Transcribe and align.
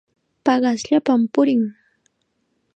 Paqasllapam 0.43 1.21
purin. 1.33 1.63